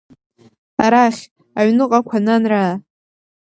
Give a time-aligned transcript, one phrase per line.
[0.83, 1.23] Арахь,
[1.59, 2.73] Аҩныҟақәа, нанраа!